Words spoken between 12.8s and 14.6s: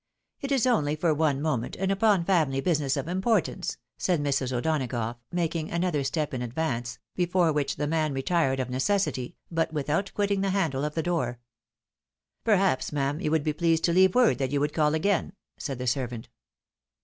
ma'am, you would be pleased to leave word that you